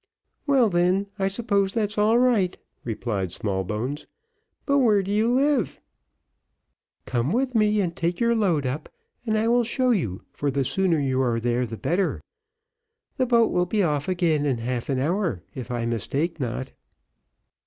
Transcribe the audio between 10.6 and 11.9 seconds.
sooner you are there the